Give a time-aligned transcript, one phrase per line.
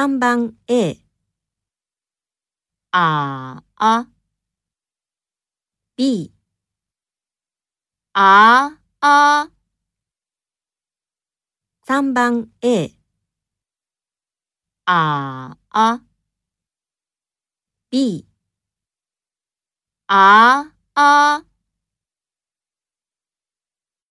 [0.00, 0.96] 3番 A
[2.90, 4.08] ああ。
[5.94, 6.32] B
[8.14, 9.50] ああ。
[11.86, 12.90] 3番 A
[14.86, 16.02] ああ。
[17.90, 18.26] B
[20.08, 21.49] ああ。